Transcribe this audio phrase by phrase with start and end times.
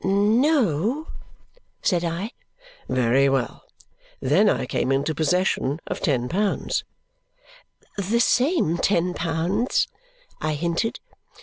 [0.03, 1.05] "No,"
[1.83, 2.31] said I.
[2.89, 3.65] "Very well!
[4.19, 6.83] Then I came into possession of ten pounds"
[8.09, 9.87] "The same ten pounds,"
[10.41, 10.99] I hinted.